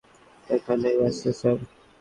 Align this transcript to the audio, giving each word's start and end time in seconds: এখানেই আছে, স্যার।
এখানেই 0.49 0.97
আছে, 1.07 1.29
স্যার। 1.39 1.57